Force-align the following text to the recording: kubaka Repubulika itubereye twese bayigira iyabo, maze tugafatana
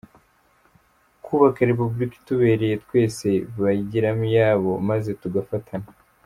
kubaka 1.23 1.59
Repubulika 1.69 2.15
itubereye 2.21 2.75
twese 2.85 3.27
bayigira 3.61 4.09
iyabo, 4.27 4.71
maze 4.89 5.09
tugafatana 5.21 5.89